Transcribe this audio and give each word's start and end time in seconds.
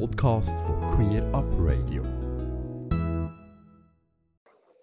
Podcast 0.00 0.58
von 0.62 0.80
Queer 0.88 1.22
Up 1.32 1.44
Radio. 1.58 2.02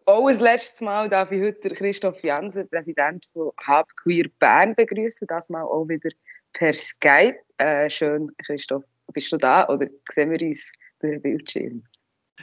Auch 0.05 0.27
ein 0.27 0.39
letztes 0.39 0.79
Mal 0.79 1.09
darf 1.09 1.33
ich 1.33 1.41
heute 1.41 1.69
Christoph 1.69 2.23
Jansen, 2.23 2.69
Präsident 2.69 3.25
von 3.33 3.51
Hub 3.67 3.87
Queer 4.01 4.29
Bern, 4.39 4.73
begrüßen. 4.73 5.27
Das 5.27 5.49
mal 5.49 5.63
auch 5.63 5.85
wieder 5.89 6.11
per 6.53 6.73
Skype. 6.73 7.37
Äh, 7.57 7.89
schön, 7.89 8.31
Christoph, 8.45 8.83
bist 9.11 9.31
du 9.33 9.37
da 9.37 9.67
oder 9.67 9.87
sehen 10.13 10.31
wir 10.31 10.47
uns 10.47 10.71
durch 11.01 11.13
den 11.13 11.21
Bildschirm? 11.21 11.83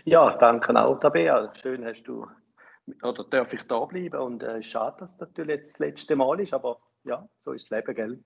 Ja, 0.05 0.37
danke 0.37 0.77
auch, 0.77 1.01
Tabea. 1.01 1.51
Schön 1.55 1.87
hast 1.87 2.03
du 2.03 2.27
oder 3.03 3.25
darf 3.25 3.53
ich 3.55 3.63
da 3.63 3.85
bleiben 3.87 4.21
und 4.21 4.43
äh, 4.43 4.63
schade, 4.63 4.97
dass 5.01 5.17
das 5.17 5.29
natürlich 5.29 5.57
jetzt 5.57 5.73
das 5.75 5.87
letzte 5.87 6.17
Mal 6.17 6.41
ist, 6.41 6.53
aber 6.53 6.79
ja, 7.05 7.27
so 7.41 7.53
ist 7.53 7.71
das 7.71 7.79
Leben, 7.79 7.95
gell? 7.95 8.25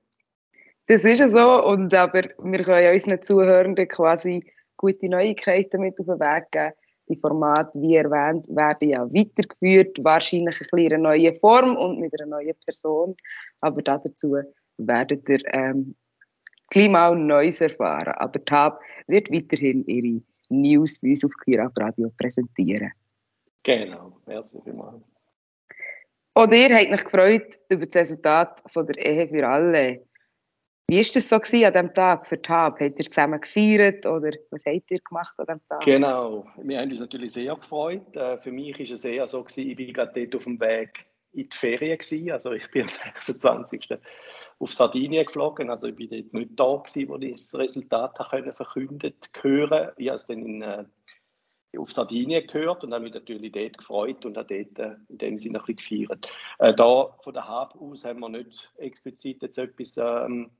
Das 0.86 1.04
ist 1.04 1.20
ja 1.20 1.28
so, 1.28 1.64
und 1.64 1.94
aber 1.94 2.22
wir 2.22 2.64
können 2.64 2.84
ja 2.84 2.92
unseren 2.92 3.22
Zuhörenden 3.22 3.88
quasi 3.88 4.44
gute 4.76 5.08
Neuigkeiten 5.08 5.80
mit 5.80 5.98
auf 6.00 6.06
den 6.06 6.20
Weg 6.20 6.50
geben. 6.50 6.72
Die 7.08 7.16
Formate, 7.16 7.80
wie 7.80 7.96
erwähnt, 7.96 8.48
werden 8.48 8.88
ja 8.88 9.02
weitergeführt, 9.02 9.98
wahrscheinlich 10.02 10.54
ein 10.60 10.66
bisschen 10.70 10.78
in 10.78 10.92
einer 10.94 11.02
neuen 11.02 11.34
Form 11.34 11.76
und 11.76 12.00
mit 12.00 12.12
einer 12.18 12.30
neuen 12.30 12.54
Person. 12.64 13.16
Aber 13.60 13.82
dazu 13.82 14.36
werdet 14.78 15.28
ihr 15.28 15.40
ähm, 15.52 15.94
gleich 16.70 16.88
mal 16.88 17.16
Neues 17.16 17.60
erfahren. 17.60 18.14
Aber 18.16 18.44
TAB 18.44 18.80
wird 19.06 19.30
weiterhin 19.30 19.84
ihre 19.86 20.22
News 20.48 21.00
bei 21.00 21.10
uns 21.10 21.24
auf 21.24 21.32
Queer 21.44 21.70
Radio 21.76 22.10
präsentieren. 22.18 22.92
Genau, 23.62 24.16
merci 24.26 24.58
vielmals. 24.64 25.02
Und 26.34 26.54
ihr 26.54 26.74
habt 26.74 26.92
euch 26.92 27.04
gefreut 27.04 27.58
über 27.68 27.84
das 27.84 27.96
Resultat 27.96 28.62
von 28.72 28.86
der 28.86 28.96
Ehe 28.96 29.28
für 29.28 29.46
alle. 29.46 30.02
Wie 30.88 30.98
war 30.98 31.12
das 31.14 31.28
so 31.28 31.36
an 31.36 31.42
diesem 31.42 31.94
Tag 31.94 32.26
für 32.26 32.40
TAB? 32.40 32.80
Habt 32.80 32.98
ihr 32.98 33.04
zusammen 33.06 33.40
gefeiert 33.40 34.04
oder 34.04 34.32
was 34.50 34.64
habt 34.66 34.90
ihr 34.90 35.00
gemacht 35.00 35.34
an 35.38 35.46
diesem 35.46 35.68
Tag? 35.68 35.84
Genau, 35.84 36.46
wir 36.62 36.80
haben 36.80 36.90
uns 36.90 37.00
natürlich 37.00 37.32
sehr 37.32 37.54
gefreut. 37.54 38.14
Äh, 38.14 38.38
für 38.38 38.52
mich 38.52 38.78
war 38.78 38.84
es 38.84 39.04
eher 39.04 39.26
so, 39.28 39.46
ich 39.46 39.78
war 39.78 39.86
gerade 39.86 40.26
dort 40.26 40.36
auf 40.36 40.44
dem 40.44 40.60
Weg 40.60 41.06
in 41.32 41.48
die 41.48 41.56
Ferien. 41.56 42.30
Also 42.30 42.52
ich 42.52 42.70
bin 42.70 42.82
am 42.82 42.88
26. 43.20 43.88
auf 44.58 44.72
Sardinien 44.72 45.24
geflogen. 45.24 45.70
Also 45.70 45.88
ich 45.88 45.98
war 45.98 46.06
dort 46.06 46.34
nicht 46.34 46.50
da, 46.56 46.76
gewesen, 46.76 47.08
wo 47.08 47.16
ich 47.16 47.32
das 47.32 47.58
Resultat 47.58 48.16
verkündet 48.16 49.30
hören. 49.40 49.90
Ich 49.96 50.08
habe 50.08 50.16
es 50.16 50.26
dann 50.26 50.44
in, 50.44 50.62
äh, 50.62 50.84
auf 51.78 51.90
Sardinien 51.90 52.46
gehört 52.46 52.84
und 52.84 52.92
habe 52.92 53.04
mich 53.04 53.14
natürlich 53.14 53.52
dort 53.52 53.78
gefreut 53.78 54.24
und 54.26 54.36
habe 54.36 54.64
dort 54.64 54.78
äh, 54.78 54.96
in 55.08 55.18
dem 55.18 55.38
Sinne 55.38 55.58
ein 55.60 55.64
bisschen 55.64 56.06
gefeiert. 56.06 56.28
Äh, 56.58 56.74
da 56.74 57.16
von 57.22 57.34
der 57.34 57.48
Hub 57.48 57.80
aus 57.80 58.04
haben 58.04 58.20
wir 58.20 58.28
nicht 58.28 58.70
explizit 58.76 59.42
jetzt 59.42 59.58
etwas 59.58 59.96
ähm, 59.96 60.50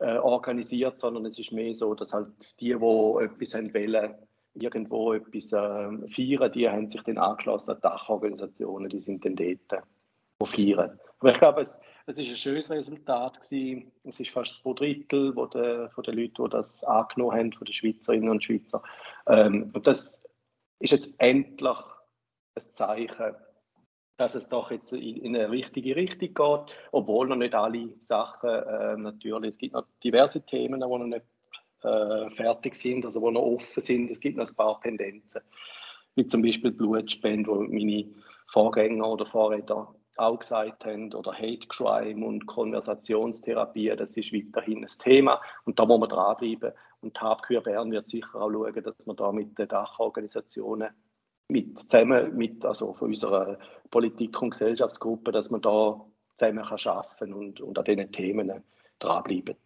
äh, 0.00 0.18
organisiert, 0.18 1.00
sondern 1.00 1.26
es 1.26 1.38
ist 1.38 1.52
mehr 1.52 1.74
so, 1.74 1.94
dass 1.94 2.12
halt 2.12 2.60
die, 2.60 2.74
die 2.74 3.24
etwas 3.24 3.54
haben 3.54 3.72
wollen, 3.72 4.14
irgendwo 4.54 5.12
etwas 5.12 5.52
äh, 5.52 6.08
feiern, 6.08 6.52
die 6.52 6.68
haben 6.68 6.90
sich 6.90 7.02
dann 7.02 7.18
angeschlossen 7.18 7.72
an 7.72 7.80
Dachorganisationen, 7.82 8.88
die 8.88 9.00
sind 9.00 9.24
dann 9.24 9.36
dort, 9.36 9.84
die 10.42 10.46
feiern. 10.46 10.98
Aber 11.20 11.32
ich 11.32 11.38
glaube, 11.38 11.62
es, 11.62 11.78
es 12.06 12.18
ist 12.18 12.30
ein 12.30 12.36
schönes 12.36 12.70
Resultat 12.70 13.40
gewesen. 13.40 13.92
Es 14.04 14.18
ist 14.18 14.30
fast 14.30 14.62
zwei 14.62 14.72
Drittel 14.72 15.36
wo 15.36 15.46
de, 15.46 15.88
von 15.90 16.02
den 16.04 16.16
Leuten, 16.16 16.44
die 16.44 16.50
das 16.50 16.82
angenommen 16.84 17.36
haben, 17.36 17.52
von 17.52 17.66
den 17.66 17.74
Schweizerinnen 17.74 18.30
und 18.30 18.42
Schweizer. 18.42 18.82
Ähm, 19.26 19.70
und 19.74 19.86
das 19.86 20.26
ist 20.78 20.92
jetzt 20.92 21.14
endlich 21.20 21.78
ein 22.54 22.62
Zeichen, 22.74 23.36
dass 24.20 24.34
es 24.34 24.50
doch 24.50 24.70
jetzt 24.70 24.92
in 24.92 25.34
eine 25.34 25.50
richtige 25.50 25.96
Richtung 25.96 26.34
geht, 26.34 26.78
obwohl 26.92 27.26
noch 27.26 27.36
nicht 27.36 27.54
alle 27.54 27.88
Sachen 28.00 28.50
äh, 28.50 28.96
natürlich, 28.98 29.52
es 29.52 29.58
gibt 29.58 29.72
noch 29.72 29.86
diverse 30.04 30.44
Themen, 30.44 30.78
die 30.78 30.86
noch 30.86 30.98
nicht 30.98 31.24
äh, 31.82 32.28
fertig 32.30 32.74
sind, 32.74 33.06
also 33.06 33.26
die 33.26 33.32
noch 33.32 33.40
offen 33.40 33.82
sind. 33.82 34.10
Es 34.10 34.20
gibt 34.20 34.36
noch 34.36 34.46
ein 34.46 34.54
paar 34.54 34.78
Tendenzen, 34.82 35.40
wie 36.16 36.26
zum 36.26 36.42
Beispiel 36.42 36.70
Blutspende, 36.70 37.50
wo 37.50 37.62
meine 37.62 38.08
Vorgänger 38.48 39.08
oder 39.08 39.24
Vorredner 39.24 39.94
auch 40.18 40.38
gesagt 40.38 40.84
haben, 40.84 41.14
oder 41.14 41.32
Hate 41.32 41.66
Crime 41.68 42.26
und 42.26 42.44
Konversationstherapie, 42.46 43.96
das 43.96 44.18
ist 44.18 44.34
weiterhin 44.34 44.84
ein 44.84 44.90
Thema 45.02 45.40
und 45.64 45.78
da 45.78 45.86
muss 45.86 45.98
man 45.98 46.10
dranbleiben. 46.10 46.72
Und 47.00 47.18
Habkür 47.18 47.62
Bern 47.62 47.90
wird 47.90 48.10
sicher 48.10 48.34
auch 48.34 48.50
schauen, 48.50 48.82
dass 48.82 49.06
man 49.06 49.16
da 49.16 49.32
mit 49.32 49.58
den 49.58 49.66
Dachorganisationen 49.66 50.90
mit 51.50 51.78
zusammen 51.78 52.36
mit 52.36 52.64
also 52.64 52.92
von 52.94 53.08
unserer 53.08 53.58
Politik- 53.90 54.40
und 54.40 54.50
Gesellschaftsgruppe, 54.50 55.32
dass 55.32 55.50
man 55.50 55.62
da 55.62 56.04
zusammen 56.36 56.64
kann 56.64 56.78
schaffen 56.78 57.32
und, 57.34 57.60
und 57.60 57.78
an 57.78 57.84
diesen 57.84 58.12
Themen 58.12 58.62
dranbleiben. 58.98 59.56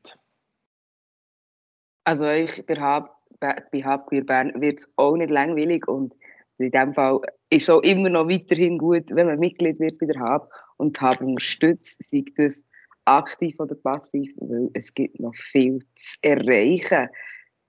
Also 2.05 2.29
ich 2.29 2.65
bei 2.67 3.83
Habqueer 3.83 4.25
Bern 4.25 4.61
wird 4.61 4.81
es 4.81 4.93
auch 4.97 5.17
nicht 5.17 5.31
langweilig 5.31 5.89
und 5.89 6.15
in 6.59 6.71
dem 6.71 6.95
Fall 6.95 7.21
ist 7.51 7.65
es 7.65 7.71
auch 7.71 7.83
immer 7.83 8.09
noch 8.09 8.29
weiterhin 8.29 8.79
gut, 8.79 9.11
wenn 9.11 9.27
man 9.27 9.39
Mitglied 9.39 9.81
wird 9.81 9.99
bei 9.99 10.07
der 10.07 10.21
Hab 10.21 10.51
und 10.77 11.01
Hab 11.01 11.21
unterstützt, 11.21 12.03
sei 12.03 12.25
das 12.37 12.65
aktiv 13.07 13.57
oder 13.59 13.75
passiv, 13.75 14.33
weil 14.37 14.71
es 14.75 14.95
gibt 14.95 15.21
noch 15.21 15.35
viel 15.35 15.81
zu 15.95 16.17
erreichen. 16.23 17.09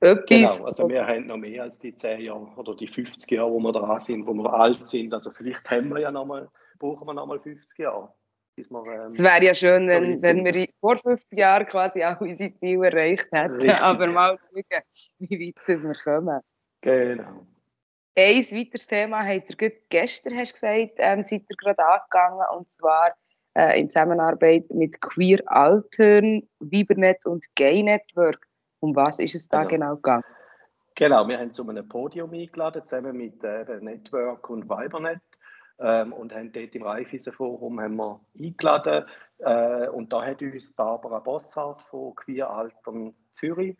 Etwas, 0.02 0.26
genau, 0.28 0.66
also 0.66 0.90
wir 0.90 1.06
haben 1.06 1.28
noch 1.28 1.38
mehr 1.38 1.64
als 1.64 1.80
die 1.80 1.96
10 1.96 2.22
Jahre 2.22 2.48
oder 2.58 2.76
die 2.76 2.88
50 2.88 3.32
Jahre, 3.32 3.52
wo 3.52 3.60
wir 3.60 3.72
dran 3.72 4.02
sind, 4.02 4.28
wo 4.28 4.34
wir 4.34 4.54
alt 4.54 4.88
sind. 4.88 5.14
Also 5.14 5.32
vielleicht 5.32 5.70
haben 5.70 5.90
wir 5.90 6.02
ja 6.02 6.12
noch 6.12 6.26
mal, 6.26 6.50
brauchen 6.78 7.08
wir 7.08 7.14
noch 7.14 7.26
mal 7.26 7.40
50 7.40 7.80
Jahre. 7.80 8.14
Ähm, 8.58 9.10
es 9.10 9.20
wäre 9.20 9.44
ja 9.44 9.54
schön, 9.54 9.88
wenn, 9.90 10.22
wenn 10.22 10.46
wir 10.46 10.68
vor 10.80 10.98
50 10.98 11.38
Jahren 11.38 11.66
quasi 11.66 12.04
auch 12.06 12.22
unsere 12.22 12.54
Ziele 12.56 12.88
erreicht 12.88 13.28
hätten. 13.32 13.56
Richtig. 13.56 13.76
Aber 13.82 14.08
mal 14.08 14.38
schauen, 14.38 14.82
wie 15.20 15.54
weit 15.68 15.84
wir 15.84 15.94
kommen. 15.96 16.40
Genau. 16.82 17.46
Ein 18.18 18.44
weiteres 18.52 18.88
Thema 18.88 19.26
habt 19.26 19.62
ihr 19.62 19.72
gestern 19.90 20.38
hast 20.38 20.54
gesagt, 20.54 20.94
ähm, 20.98 21.22
seid 21.22 21.44
ihr 21.50 21.56
gerade 21.58 21.86
angegangen, 21.86 22.46
und 22.56 22.70
zwar 22.70 23.14
äh, 23.56 23.78
in 23.78 23.90
Zusammenarbeit 23.90 24.68
mit 24.70 25.02
Queer 25.02 25.42
Altern, 25.48 26.48
Vibernet 26.60 27.26
und 27.26 27.44
Gay 27.56 27.84
Network. 27.84 28.45
Um 28.86 28.96
was 28.96 29.18
ist 29.18 29.34
es 29.34 29.48
da 29.48 29.64
genau, 29.64 29.88
genau 29.88 29.96
gegangen? 29.96 30.24
Genau, 30.94 31.28
wir 31.28 31.40
haben 31.40 31.52
zu 31.52 31.68
einem 31.68 31.90
Podium 31.90 32.32
eingeladen, 32.34 32.86
zusammen 32.86 33.18
mit 33.18 33.44
äh, 33.44 33.66
Network 33.82 34.48
und 34.48 34.70
Vibernet. 34.70 35.22
Ähm, 35.80 36.14
und 36.14 36.34
haben 36.34 36.52
dort 36.52 36.76
im 36.76 36.84
Raiffeisen-Forum 36.84 37.82
haben 37.82 37.96
wir 37.96 38.22
eingeladen. 38.40 39.06
Äh, 39.40 39.88
und 39.90 40.14
da 40.14 40.24
hat 40.24 40.40
uns 40.44 40.72
Barbara 40.74 41.18
Bossart 41.18 41.82
von 41.90 42.14
Queer 42.16 42.48
Altern 42.52 43.16
Zürich 43.34 43.76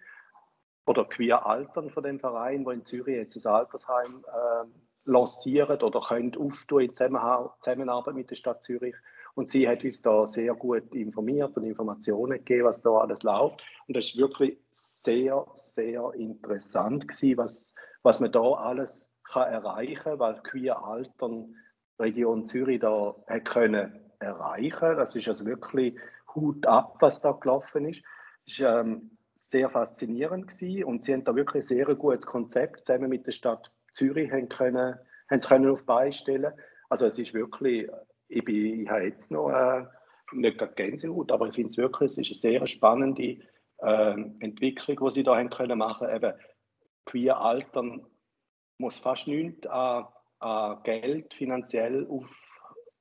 oder 0.88 1.06
Queer 1.06 1.46
Altern 1.46 1.92
von 1.92 2.02
dem 2.02 2.20
Verein, 2.20 2.66
wo 2.66 2.72
in 2.72 2.84
Zürich 2.84 3.16
jetzt 3.16 3.46
ein 3.46 3.54
Altersheim 3.54 4.26
äh, 4.28 4.66
lanciert 5.06 5.84
oder 5.84 6.02
könnt 6.02 6.36
auftun 6.36 6.82
in 6.82 6.96
Zusammenarbeit 6.96 8.16
mit 8.16 8.32
der 8.32 8.36
Stadt 8.36 8.64
Zürich. 8.64 8.96
Und 9.36 9.50
sie 9.50 9.68
hat 9.68 9.84
uns 9.84 10.02
da 10.02 10.26
sehr 10.26 10.54
gut 10.54 10.96
informiert 10.96 11.56
und 11.58 11.66
Informationen 11.66 12.38
gegeben, 12.40 12.66
was 12.66 12.82
da 12.82 12.92
alles 12.92 13.24
läuft. 13.24 13.62
Und 13.88 13.96
das 13.96 14.06
ist 14.06 14.18
wirklich 14.18 14.58
sehr, 14.72 15.46
sehr 15.54 16.12
interessant 16.16 17.08
gewesen, 17.08 17.38
was, 17.38 17.76
was 18.02 18.20
man 18.22 18.32
da 18.32 18.42
alles 18.54 19.14
kann 19.24 19.52
erreichen 19.52 20.04
kann, 20.04 20.20
weil 20.20 20.42
Queer 20.42 20.84
Altern 20.84 21.56
Region 22.00 22.46
Zürich 22.46 22.80
da 22.80 23.16
hat 23.28 23.46
können 23.46 24.00
erreichen. 24.20 24.96
Das 24.98 25.16
ist 25.16 25.28
also 25.28 25.46
wirklich 25.46 25.98
Hut 26.34 26.66
ab, 26.66 26.98
was 27.00 27.22
da 27.22 27.32
gelaufen 27.32 27.86
ist. 27.86 28.04
Es 28.46 28.60
war 28.60 28.82
ähm, 28.82 29.18
sehr 29.36 29.70
faszinierend 29.70 30.48
gewesen 30.48 30.84
und 30.86 31.04
sie 31.04 31.14
haben 31.14 31.24
da 31.24 31.36
wirklich 31.36 31.64
ein 31.64 31.68
sehr 31.68 31.86
gutes 31.96 32.26
Konzept 32.26 32.86
zusammen 32.86 33.10
mit 33.10 33.26
der 33.26 33.32
Stadt 33.32 33.72
Zürich 33.94 34.32
haben 34.32 34.50
können, 34.50 34.96
haben 35.30 35.40
es 35.40 35.48
können 35.48 35.70
auf 35.70 35.86
beistellen. 35.86 36.54
Also 36.90 37.06
es 37.06 37.18
ist 37.18 37.34
wirklich, 37.34 37.90
ich, 38.36 38.44
bin, 38.44 38.84
ich 38.84 38.90
habe 38.90 39.06
jetzt 39.06 39.32
noch 39.32 39.50
äh, 39.50 39.86
nicht 40.34 40.58
gerade 40.58 40.74
Gänsehaut, 40.74 41.32
aber 41.32 41.48
ich 41.48 41.56
finde 41.56 41.70
es 41.70 41.78
wirklich, 41.78 42.12
es 42.12 42.18
ist 42.18 42.28
eine 42.46 42.54
sehr 42.54 42.68
spannende 42.68 43.40
äh, 43.78 44.22
Entwicklung, 44.40 44.98
die 45.08 45.12
sie 45.12 45.24
da 45.24 45.38
haben 45.38 45.50
können 45.50 45.78
machen. 45.78 46.10
Eben 46.14 46.34
queer 47.06 47.40
Altern 47.40 48.06
muss 48.78 48.98
fast 48.98 49.28
nichts 49.28 49.68
an, 49.68 50.08
an 50.40 50.84
Geld 50.84 51.34
finanziell 51.34 52.06
auf, 52.08 52.30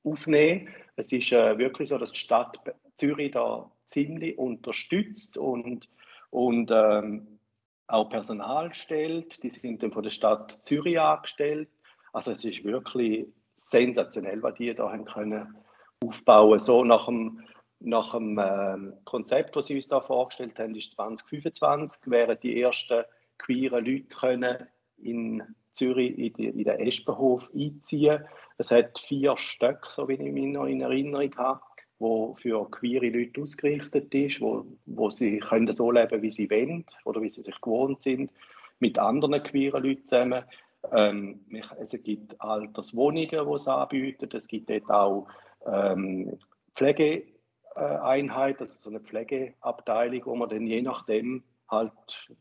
aufnehmen. 0.05 0.69
Es 0.97 1.11
ist 1.13 1.33
äh, 1.33 1.59
wirklich 1.59 1.89
so, 1.89 1.99
dass 1.99 2.13
die 2.13 2.19
Stadt 2.19 2.61
Zürich 2.95 3.33
da 3.33 3.71
ziemlich 3.87 4.39
unterstützt 4.39 5.37
und, 5.37 5.89
und 6.31 6.71
ähm, 6.73 7.41
auch 7.89 8.09
Personal 8.09 8.73
stellt. 8.73 9.43
Die 9.43 9.51
sind 9.51 9.83
dann 9.83 9.93
von 9.93 10.05
der 10.05 10.11
Stadt 10.11 10.53
Zürich 10.53 11.01
angestellt. 11.01 11.69
Also 12.13 12.31
es 12.31 12.45
ist 12.45 12.63
wirklich 12.63 13.27
sensationell, 13.55 14.43
was 14.43 14.55
die 14.55 14.75
da 14.75 14.91
haben 14.91 15.05
können 15.05 15.57
aufbauen. 16.05 16.59
So 16.59 16.85
nach 16.85 17.07
dem 17.07 17.41
nach 17.81 18.13
dem 18.13 18.39
äh, 18.39 18.93
Konzept, 19.05 19.57
das 19.57 19.67
sie 19.67 19.77
uns 19.77 19.89
da 19.89 20.01
vorgestellt 20.01 20.59
haben, 20.59 20.75
ist 20.75 20.93
2025, 20.93 22.11
wären 22.11 22.39
die 22.43 22.61
ersten 22.61 23.05
queeren 23.37 23.85
Leute 23.85 24.17
können 24.17 24.67
in 24.97 25.43
Zürich 25.73 26.17
in, 26.17 26.33
die, 26.33 26.47
in 26.47 26.65
den 26.65 26.81
Espenhof 26.81 27.49
einziehen. 27.55 28.25
Es 28.57 28.71
hat 28.71 28.99
vier 28.99 29.37
Stöcke, 29.37 29.89
so 29.91 30.09
wie 30.09 30.15
ich 30.15 30.33
mich 30.33 30.47
noch 30.47 30.67
in 30.67 30.81
Erinnerung 30.81 31.37
habe, 31.37 31.61
wo 31.99 32.35
für 32.37 32.71
queere 32.71 33.09
Leute 33.09 33.43
ausgerichtet 33.43 34.15
ist, 34.15 34.41
wo, 34.41 34.65
wo 34.87 35.11
sie 35.11 35.39
können 35.41 35.73
so 35.73 35.91
leben, 35.91 36.23
wie 36.23 36.31
sie 36.31 36.51
wollen 36.51 36.87
oder 37.05 37.21
wie 37.21 37.29
sie 37.29 37.43
sich 37.43 37.61
gewohnt 37.61 38.01
sind. 38.01 38.31
mit 38.79 38.99
anderen 38.99 39.43
queeren 39.43 39.83
Leuten 39.83 40.07
zusammen. 40.07 40.45
Ähm, 40.93 41.45
es 41.79 41.91
gibt 42.03 42.41
Alterswohnungen, 42.41 43.29
die 43.29 43.37
es 43.37 43.69
anbieten. 43.69 44.29
Es 44.33 44.47
gibt 44.47 44.71
dort 44.71 44.91
auch 44.91 45.29
ähm, 45.67 46.39
Pflegeeinheit, 46.75 48.61
also 48.61 48.79
so 48.79 48.91
eine 48.91 49.01
Pflegeabteilung, 49.01 50.27
wo 50.27 50.35
man 50.37 50.49
dann 50.49 50.67
je 50.67 50.83
nachdem 50.83 51.45
halt, 51.71 51.93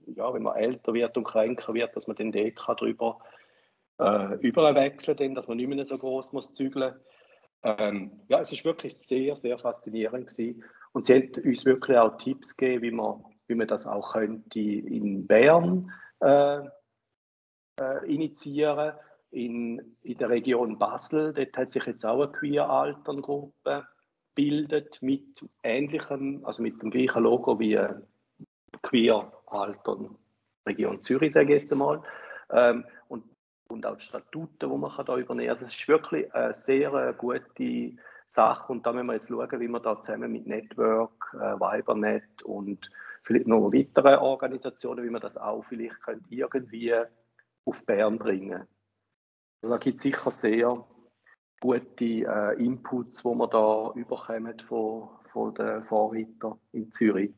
ja, 0.08 0.34
wenn 0.34 0.44
man 0.44 0.56
älter 0.56 0.94
wird 0.94 1.18
und 1.18 1.24
kränker 1.24 1.74
wird, 1.74 1.96
dass 1.96 2.08
man 2.08 2.18
dann 2.18 2.32
dort 2.32 2.56
kann 2.56 2.76
drüber 2.76 3.20
äh, 4.00 4.36
überall 4.40 4.76
wechseln 4.76 5.18
kann, 5.18 5.36
dass 5.36 5.48
man 5.48 5.58
nicht 5.58 5.70
mehr 5.70 5.86
so 5.86 5.98
groß 5.98 6.34
muss 6.34 6.54
zügeln. 6.54 6.96
Ähm, 7.64 8.20
ja, 8.28 8.42
es 8.42 8.52
ist 8.52 8.66
wirklich 8.66 8.96
sehr, 8.98 9.36
sehr 9.36 9.58
faszinierend 9.58 10.28
gewesen. 10.28 10.64
Und 10.92 11.08
sie 11.08 11.16
hat 11.16 11.38
uns 11.40 11.66
wirklich 11.66 11.98
auch 11.98 12.18
Tipps 12.18 12.56
gegeben, 12.56 12.84
wie 12.84 12.92
man, 12.92 13.24
wie 13.48 13.56
man 13.56 13.68
das 13.68 13.88
auch 13.88 14.14
könnte 14.14 14.60
in 14.60 15.26
Bern 15.26 15.92
äh, 16.20 16.62
äh, 17.80 18.06
initiieren. 18.12 18.94
In, 19.32 19.96
in 20.04 20.18
der 20.20 20.30
Region 20.30 20.78
Basel, 20.78 21.34
dort 21.34 21.58
hat 21.58 21.72
sich 21.72 21.86
jetzt 21.86 22.06
auch 22.06 22.22
eine 22.22 22.32
Queer-Altern-Gruppe 22.32 23.88
bildet 24.36 25.02
mit 25.02 25.44
ähnlichem, 25.64 26.46
also 26.46 26.62
mit 26.62 26.82
dem 26.82 26.92
gleichen 26.92 27.24
Logo 27.24 27.60
wie 27.60 27.80
Queer 28.82 29.32
Altern 29.48 30.16
Region 30.66 31.02
Zürich, 31.02 31.34
sage 31.34 31.56
ich 31.56 31.62
jetzt 31.62 31.72
einmal. 31.72 32.02
Ähm, 32.52 32.86
und, 33.08 33.24
und 33.70 33.86
auch 33.86 33.98
die 33.98 34.04
Statuten, 34.04 34.70
die 34.70 34.78
man 34.78 34.92
da 35.06 35.18
übernehmen 35.18 35.48
kann. 35.48 35.50
Also 35.50 35.66
es 35.66 35.74
ist 35.74 35.88
wirklich 35.88 36.34
eine 36.34 36.54
sehr 36.54 36.94
äh, 36.94 37.14
gute 37.18 37.96
Sache 38.28 38.72
und 38.72 38.86
da 38.86 38.94
müssen 38.94 39.08
wir 39.08 39.14
jetzt 39.14 39.28
schauen, 39.28 39.60
wie 39.60 39.68
wir 39.68 39.80
da 39.80 40.02
zusammen 40.02 40.32
mit 40.32 40.48
Network, 40.48 41.34
äh, 41.34 41.60
Vibernet 41.60 42.44
und 42.44 42.90
vielleicht 43.24 43.48
noch 43.48 43.72
weitere 43.72 44.18
Organisationen, 44.18 45.04
wie 45.04 45.10
wir 45.10 45.20
das 45.20 45.38
auch 45.38 45.64
vielleicht 45.66 45.96
irgendwie 46.30 46.94
auf 47.66 47.86
Bern 47.86 48.18
bringen. 48.20 48.68
Also 49.62 49.74
da 49.74 49.78
gibt 49.78 49.98
es 49.98 50.04
sicher 50.04 50.32
sehr 50.32 50.86
gute 51.62 52.06
äh, 52.06 52.64
Inputs, 52.64 53.24
die 53.24 53.30
wir 53.30 53.48
da 53.48 53.92
überkommen 53.96 54.60
von, 54.60 55.10
von 55.32 55.54
den 55.56 55.84
Vorreitern 55.86 56.60
in 56.74 56.92
Zürich. 56.92 57.34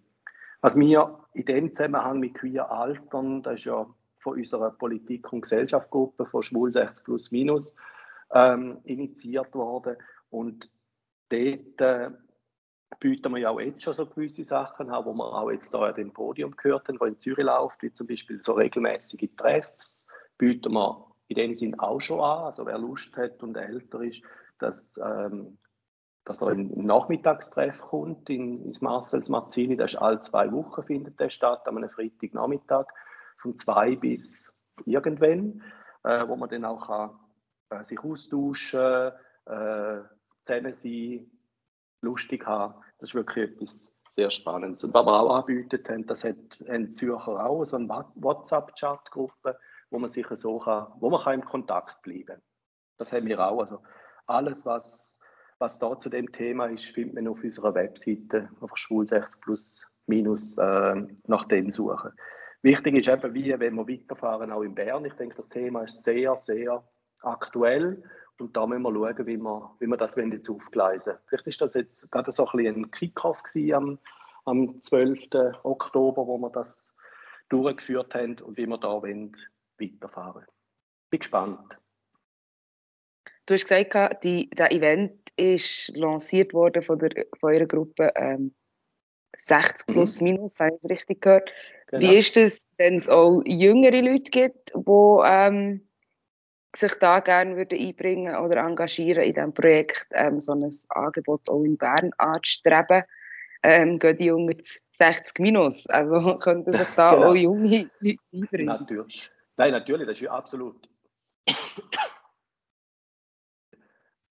Was 0.62 0.75
wir 0.75 1.19
in 1.33 1.45
dem 1.45 1.75
Zusammenhang 1.75 2.19
mit 2.19 2.33
Queer 2.33 2.72
Altern, 2.72 3.44
das 3.44 3.56
ist 3.56 3.66
ja 3.66 3.86
von 4.19 4.39
unserer 4.39 4.72
Politik- 4.72 5.31
und 5.31 5.42
Gesellschaftsgruppe 5.42 6.25
von 6.25 6.42
Schwul 6.42 6.72
60 6.72 7.06
plus 7.06 7.31
minus 7.31 7.75
ähm, 8.33 8.80
initiiert 8.83 9.54
worden. 9.54 9.98
Und 10.31 10.72
dort 11.30 11.81
äh, 11.81 12.10
bieten 13.00 13.31
wir 13.33 13.38
ja 13.39 13.50
auch 13.51 13.60
jetzt 13.60 13.83
schon 13.83 13.94
so 13.94 14.07
gewisse 14.07 14.44
Sachen 14.44 14.89
an, 14.89 15.06
wo 15.06 15.13
wir 15.13 15.31
auch 15.31 15.51
jetzt 15.51 15.72
da 15.72 15.81
an 15.81 15.94
dem 15.94 16.12
Podium 16.12 16.56
gehört 16.56 16.88
haben, 16.88 17.00
wo 17.00 17.06
in 17.06 17.19
Zürich 17.19 17.45
läuft, 17.45 17.83
wie 17.83 17.94
zum 17.94 18.07
Beispiel 18.07 18.42
so 18.42 18.54
regelmäßige 18.54 19.30
Treffs, 19.38 20.07
bieten 20.38 20.74
wir 20.74 21.12
in 21.28 21.36
dem 21.36 21.54
Sinn 21.54 21.80
auch 21.80 22.00
schon 22.00 22.20
an. 22.20 22.46
Also 22.46 22.66
wer 22.66 22.78
Lust 22.78 23.16
hat 23.18 23.42
und 23.44 23.56
älter 23.56 24.02
ist, 24.02 24.22
dass, 24.60 24.90
ähm, 25.04 25.58
dass 26.24 26.42
er 26.42 26.52
im 26.52 26.86
Nachmittagstreff 26.86 27.80
kommt 27.80 28.30
in, 28.30 28.64
ins 28.66 28.82
Marcels 28.82 29.30
Marzini. 29.30 29.76
Das 29.76 29.94
ist 29.94 30.00
alle 30.00 30.20
zwei 30.22 30.52
Wochen 30.52 30.84
findet 30.84 31.20
der 31.20 31.30
statt, 31.30 31.68
einem 31.68 31.90
Freitagnachmittag 31.90 32.88
von 33.38 33.58
zwei 33.58 33.96
bis 33.96 34.54
irgendwann, 34.86 35.64
äh, 36.04 36.28
wo 36.28 36.36
man 36.36 36.50
dann 36.50 36.66
auch 36.66 36.88
kann, 36.88 37.20
äh, 37.70 37.84
sich 37.84 38.00
austauschen, 38.00 39.12
äh, 39.46 40.02
zusammen 40.46 40.74
sein, 40.74 41.32
lustig 42.02 42.46
haben. 42.46 42.76
Das 43.00 43.10
ist 43.10 43.16
wirklich 43.16 43.52
etwas 43.52 43.92
sehr 44.16 44.32
Spannendes. 44.32 44.84
Und 44.84 44.94
was 44.94 45.06
wir 45.06 45.20
auch 45.20 45.36
anbieten 45.36 45.84
haben, 45.88 46.08
das 46.08 46.24
hat 46.24 46.38
ein 46.68 46.96
Zürcher 46.96 47.46
auch, 47.46 47.66
so 47.66 47.76
eine 47.76 47.90
WhatsApp-Chat-Gruppe, 48.16 49.58
wo 49.96 50.00
man 50.00 50.10
sich 50.10 50.28
so 50.28 50.60
kann, 50.60 50.88
wo 51.00 51.10
man 51.10 51.22
kann 51.22 51.36
im 51.36 51.46
Kontakt 51.46 52.02
bleiben 52.02 52.26
kann. 52.26 52.42
Das 52.98 53.14
haben 53.14 53.28
wir 53.28 53.40
auch. 53.40 53.62
Also 53.62 53.82
alles, 54.28 54.66
was, 54.66 55.22
was 55.58 55.80
da 55.80 55.98
zu 55.98 56.10
dem 56.10 56.30
Thema 56.34 56.66
ist, 56.66 56.84
findet 56.84 57.16
man 57.16 57.30
auf 57.30 57.42
unserer 57.42 57.74
Webseite, 57.74 58.50
auf 58.60 58.72
schwul 58.76 59.08
60 59.08 59.40
plus 59.40 59.86
minus 60.06 60.58
äh, 60.58 60.96
nach 61.28 61.46
dem 61.46 61.72
suchen. 61.72 62.12
Wichtig 62.62 62.96
ist 62.96 63.08
eben, 63.08 63.34
wie, 63.34 63.58
wenn 63.58 63.76
wir 63.76 63.88
weiterfahren, 63.88 64.52
auch 64.52 64.64
in 64.64 64.76
Bern. 64.76 65.06
Ich 65.06 65.14
denke, 65.14 65.38
das 65.38 65.48
Thema 65.48 65.84
ist 65.84 66.04
sehr, 66.04 66.36
sehr 66.36 66.84
aktuell 67.22 68.04
und 68.38 68.58
da 68.58 68.68
müssen 68.68 68.84
wir 68.84 68.94
schauen, 68.94 69.28
wie 69.28 69.38
wir, 69.38 69.76
wie 69.80 69.88
wir 69.88 69.98
das 69.98 70.18
jetzt 70.18 70.50
aufgleisen 70.50 71.14
Vielleicht 71.28 71.48
ist 71.48 71.62
das 71.62 71.74
jetzt 71.76 72.12
gerade 72.12 72.34
so 72.34 72.46
ein, 72.48 72.68
ein 72.68 72.92
Kickoff 72.92 73.44
am, 73.74 73.98
am 74.44 74.82
12. 74.84 75.30
Oktober, 75.64 76.28
wo 76.28 76.38
wir 76.38 76.50
das 76.50 76.94
durchgeführt 77.48 78.14
haben 78.14 78.42
und 78.42 78.58
wie 78.58 78.68
wir 78.68 78.78
da 78.78 79.02
wollen, 79.02 79.32
weiterfahren. 79.80 80.45
Bin 81.10 81.19
gespannt. 81.19 81.77
Du 83.45 83.54
hast 83.54 83.68
gesagt, 83.68 84.24
die, 84.24 84.50
der 84.50 84.72
Event 84.72 85.30
ist 85.36 85.89
lanciert 85.95 86.54
worden 86.54 86.81
von, 86.81 86.98
der, 86.98 87.25
von 87.39 87.54
eurer 87.54 87.68
Gruppe 87.68 88.12
ähm, 88.16 88.56
60 89.38 89.88
mhm. 89.88 89.94
plus 89.94 90.22
mhm. 90.22 90.27
minus, 90.27 90.60
habe 90.60 90.72
ich 90.75 90.83
es 90.83 90.89
richtig 90.89 91.22
gehört. 91.22 91.51
Genau. 91.88 92.01
Wie 92.01 92.18
ist 92.18 92.36
es, 92.38 92.68
wenn 92.77 92.95
es 92.95 93.07
auch 93.07 93.44
jüngere 93.45 94.01
Leute 94.01 94.31
gibt, 94.31 94.74
die 94.75 95.22
ähm, 95.25 95.88
sich 96.75 96.94
da 96.95 97.19
gerne 97.19 97.56
würden 97.56 97.80
einbringen 97.80 98.36
oder 98.36 98.57
engagieren 98.57 99.24
in 99.24 99.33
diesem 99.33 99.54
Projekt, 99.54 100.07
ähm, 100.12 100.42
so 100.42 100.54
ein 100.54 100.68
Angebot 100.89 101.48
auch 101.48 101.63
in 101.63 101.77
Bern 101.77 102.12
anzustreben? 102.18 103.04
Ähm, 103.62 103.98
gehen 104.00 104.18
die 104.18 104.31
unter 104.31 104.56
60 104.92 105.39
minus? 105.39 105.88
Also 105.88 106.38
könnten 106.39 106.72
sich 106.72 106.89
da 106.92 107.12
genau. 107.12 107.27
auch 107.27 107.36
junge 107.36 107.89
Leute 108.00 108.19
einbringen? 108.33 108.66
Natürlich. 108.66 109.31
Nein, 109.57 109.72
natürlich, 109.72 110.07
das 110.07 110.22
ist 110.22 110.28
absolut. 110.28 110.90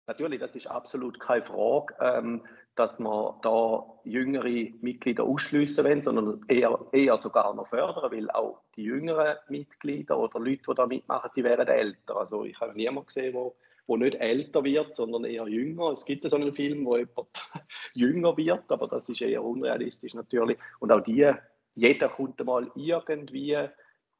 natürlich, 0.06 0.40
das 0.40 0.54
ist 0.54 0.66
absolut 0.66 1.18
keine 1.18 1.42
Frage, 1.42 1.94
ähm, 2.00 2.46
dass 2.74 2.98
man 2.98 3.40
da 3.42 3.84
jüngere 4.04 4.70
Mitglieder 4.80 5.24
ausschließen 5.24 5.84
wollen, 5.84 6.02
sondern 6.02 6.44
eher, 6.48 6.78
eher 6.92 7.16
sogar 7.18 7.54
noch 7.54 7.68
fördern, 7.68 8.10
weil 8.12 8.30
auch 8.30 8.60
die 8.76 8.82
jüngeren 8.82 9.36
Mitglieder 9.48 10.18
oder 10.18 10.40
Leute, 10.40 10.62
die 10.68 10.74
da 10.74 10.86
mitmachen, 10.86 11.30
die 11.36 11.44
werden 11.44 11.68
älter. 11.68 12.16
Also 12.16 12.44
ich 12.44 12.60
habe 12.60 12.74
niemanden 12.74 13.06
gesehen, 13.06 13.32
der 13.32 13.52
wo 13.86 13.96
nicht 13.96 14.16
älter 14.16 14.64
wird, 14.64 14.96
sondern 14.96 15.24
eher 15.24 15.46
jünger. 15.46 15.92
Es 15.92 16.04
gibt 16.04 16.28
so 16.28 16.36
einen 16.36 16.54
Film, 16.54 16.84
wo 16.86 16.96
jemand 16.96 17.28
jünger 17.92 18.36
wird, 18.36 18.70
aber 18.70 18.88
das 18.88 19.08
ist 19.08 19.20
eher 19.20 19.42
unrealistisch 19.42 20.14
natürlich. 20.14 20.58
Und 20.80 20.90
auch 20.92 21.00
die, 21.00 21.30
jeder 21.74 22.08
kommt 22.08 22.42
mal 22.44 22.70
irgendwie 22.74 23.68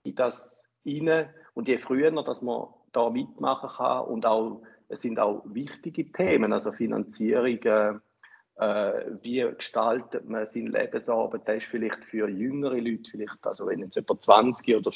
in 0.02 0.14
das 0.14 0.73
rein. 0.86 1.28
Und 1.54 1.68
je 1.68 1.78
früher, 1.78 2.10
dass 2.10 2.42
man 2.42 2.68
da 2.92 3.10
mitmachen 3.10 3.70
kann 3.70 4.04
und 4.06 4.26
auch, 4.26 4.62
es 4.88 5.00
sind 5.00 5.18
auch 5.18 5.42
wichtige 5.46 6.10
Themen, 6.12 6.52
also 6.52 6.72
Finanzierung, 6.72 7.58
äh, 7.62 7.94
äh, 8.56 9.06
wie 9.22 9.40
gestaltet 9.56 10.28
man 10.28 10.46
seinen 10.46 10.68
Lebensabend, 10.68 11.42
das 11.46 11.56
ist 11.56 11.66
vielleicht 11.66 12.04
für 12.04 12.28
jüngere 12.28 12.76
Leute, 12.76 13.10
vielleicht, 13.10 13.44
also 13.44 13.66
wenn 13.66 13.80
jetzt 13.80 13.96
jemand 13.96 14.22
20 14.22 14.76
oder 14.76 14.92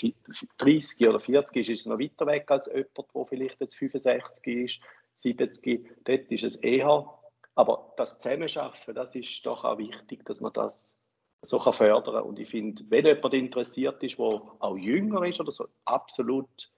30 0.59 1.09
oder 1.09 1.19
40 1.19 1.57
ist, 1.57 1.69
ist 1.69 1.81
es 1.81 1.87
noch 1.87 1.99
weiter 1.99 2.27
weg 2.27 2.51
als 2.51 2.67
jemand, 2.67 3.15
der 3.15 3.27
vielleicht 3.27 3.61
jetzt 3.61 3.75
65 3.77 4.47
ist, 4.47 4.81
70, 5.17 6.05
dort 6.05 6.31
ist 6.31 6.45
es 6.45 6.57
eher, 6.57 7.13
aber 7.57 7.93
das 7.97 8.21
Zusammenschaffen, 8.21 8.95
das 8.95 9.17
ist 9.17 9.45
doch 9.45 9.65
auch 9.65 9.79
wichtig, 9.79 10.25
dass 10.27 10.41
man 10.41 10.53
das 10.53 10.98
so 11.43 11.59
kann 11.59 11.73
fördern 11.73 12.23
Und 12.23 12.39
ich 12.39 12.49
finde, 12.49 12.83
wenn 12.89 13.07
jemand 13.07 13.35
interessiert 13.35 14.03
ist, 14.03 14.19
der 14.19 14.25
auch 14.25 14.77
jünger 14.77 15.25
ist 15.25 15.41
oder 15.41 15.53
so, 15.53 15.69
absolut 15.85 16.71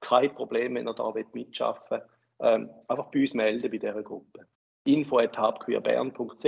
kein 0.00 0.34
Problem, 0.34 0.74
wenn 0.74 0.86
er 0.86 0.94
da 0.94 1.12
mitschaffen 1.32 1.98
will. 1.98 2.02
Ähm, 2.38 2.70
einfach 2.88 3.06
bei 3.06 3.20
uns 3.20 3.34
melden 3.34 3.70
bei 3.70 3.78
dieser 3.78 4.02
Gruppe. 4.02 4.46
info.habqueerbern.ch 4.84 6.44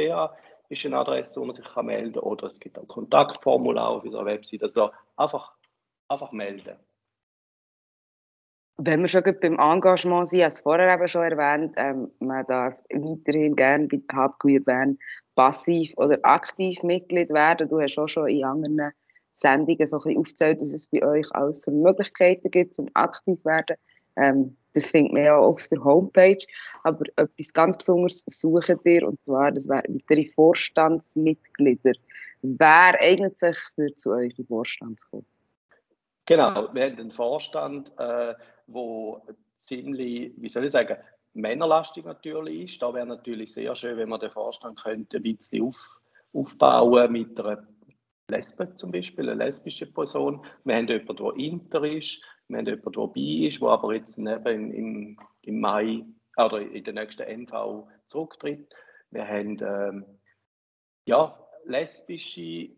ist 0.69 0.85
eine 0.85 0.99
Adresse, 0.99 1.41
wo 1.41 1.47
man 1.47 1.55
sich 1.55 1.77
melden 1.77 2.13
kann. 2.15 2.23
Oder 2.23 2.47
es 2.47 2.61
gibt 2.61 2.79
auch 2.79 2.87
Kontaktformular 2.87 3.89
auf 3.89 4.05
unserer 4.05 4.27
Website. 4.27 4.63
Also 4.63 4.91
einfach, 5.17 5.55
einfach 6.09 6.33
melden. 6.33 6.77
Wenn 8.81 9.01
wir 9.01 9.09
schon 9.09 9.23
beim 9.23 9.59
Engagement 9.59 10.29
sind, 10.29 10.43
als 10.43 10.61
vorher 10.61 10.95
eben 10.95 11.09
schon 11.09 11.23
erwähnt, 11.23 11.75
ähm, 11.77 12.11
man 12.21 12.47
darf 12.47 12.81
weiterhin 12.91 13.57
gerne 13.57 13.89
bei 13.89 14.01
Habqueer 14.13 14.61
Bern 14.61 14.99
passiv 15.35 15.93
oder 15.97 16.19
aktiv 16.23 16.81
Mitglied 16.85 17.31
werden. 17.31 17.69
Du 17.69 17.81
hast 17.81 17.99
auch 17.99 18.09
schon 18.09 18.29
in 18.29 18.45
anderen 18.45 18.93
Sendungen 19.33 19.87
so 19.87 19.97
ein 19.97 20.03
bisschen 20.03 20.19
aufgezählt, 20.19 20.61
dass 20.61 20.73
es 20.73 20.87
bei 20.89 21.05
euch 21.05 21.27
alles 21.33 21.63
so 21.63 21.73
Möglichkeiten 21.73 22.51
gibt, 22.51 22.75
zum 22.75 22.89
aktiv 22.95 23.45
werden. 23.45 23.77
Ähm, 24.17 24.57
das 24.75 24.91
findet 24.91 25.13
man 25.13 25.25
ja 25.25 25.37
auf 25.37 25.67
der 25.69 25.83
Homepage. 25.83 26.45
Aber 26.85 27.05
etwas 27.17 27.53
ganz 27.53 27.77
Besonderes 27.77 28.25
suchen 28.27 28.79
wir, 28.85 29.09
und 29.09 29.21
zwar, 29.21 29.51
das 29.51 29.69
wären 29.69 29.95
weitere 29.95 30.31
Vorstandsmitglieder. 30.35 31.93
Wer 32.43 33.01
eignet 33.01 33.37
sich 33.37 33.59
für 33.75 33.93
zu 33.97 34.13
euch 34.13 34.39
in 34.39 34.47
Vorstand 34.47 35.01
zu 35.01 35.11
kommen? 35.11 35.27
Genau, 36.27 36.69
wir 36.75 36.85
haben 36.85 36.99
einen 36.99 37.11
Vorstand, 37.11 37.93
äh, 37.99 38.35
wo 38.69 39.23
ziemlich, 39.61 40.33
wie 40.37 40.49
soll 40.49 40.65
ich 40.65 40.73
sagen, 40.73 40.97
männerlastig 41.35 42.05
natürlich 42.05 42.73
ist. 42.73 42.83
Da 42.83 42.93
wäre 42.95 43.07
natürlich 43.07 43.53
sehr 43.53 43.75
schön, 43.75 43.97
wenn 43.97 44.09
man 44.09 44.21
den 44.21 44.31
Vorstand 44.31 44.81
könnte 44.83 45.19
ein 45.19 45.23
bisschen 45.23 45.65
auf, 45.65 46.01
aufbauen 46.33 47.13
mit 47.13 47.39
einer 47.41 47.67
Lesbe 48.31 48.75
zum 48.77 48.93
Beispiel, 48.93 49.29
eine 49.29 49.45
lesbische 49.45 49.87
Person. 49.87 50.45
Wir 50.65 50.77
haben 50.77 50.89
jemanden, 50.89 51.17
der 51.17 51.37
inter 51.37 51.85
ist. 51.85 52.23
Wir 52.49 52.59
haben 52.59 52.67
jemanden, 52.67 52.93
der 52.93 53.07
bi 53.09 53.49
ist, 53.49 53.61
der 53.61 53.69
aber 53.69 53.95
jetzt 53.95 54.19
eben 54.19 54.73
im, 54.73 55.21
im 55.43 55.61
Mai 55.61 56.05
oder 56.37 56.61
in 56.61 56.85
der 56.85 56.95
nächsten 56.95 57.43
MV 57.43 57.89
zurücktritt. 58.07 58.75
Wir 59.11 59.27
haben 59.27 59.59
ähm, 59.63 60.05
ja, 61.07 61.39
lesbische 61.65 62.71